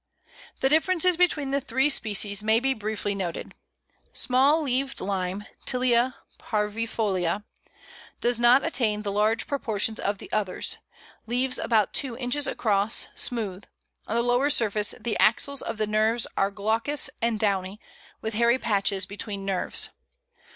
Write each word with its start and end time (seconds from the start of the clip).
The 0.61 0.69
differences 0.69 1.15
between 1.15 1.51
the 1.51 1.61
three 1.61 1.87
species 1.87 2.41
may 2.41 2.59
be 2.59 2.73
briefly 2.73 3.13
noted: 3.13 3.53
SMALL 4.13 4.63
LEAVED 4.63 4.99
LIME 4.99 5.45
(Tilia 5.67 6.15
parvifolia). 6.39 7.43
Does 8.19 8.39
not 8.39 8.65
attain 8.65 9.03
the 9.03 9.11
large 9.11 9.45
proportions 9.45 9.99
of 9.99 10.17
the 10.17 10.31
others. 10.31 10.79
Leaves 11.27 11.59
about 11.59 11.93
two 11.93 12.17
inches 12.17 12.47
across, 12.47 13.09
smooth; 13.13 13.65
on 14.07 14.15
the 14.15 14.23
lower 14.23 14.49
surface 14.49 14.95
the 14.99 15.19
axils 15.19 15.61
of 15.61 15.77
the 15.77 15.85
nerves 15.85 16.25
are 16.35 16.49
glaucous 16.49 17.11
and 17.21 17.39
downy, 17.39 17.79
with 18.21 18.33
hairy 18.33 18.57
patches 18.57 19.05
between 19.05 19.45
nerves. 19.45 19.91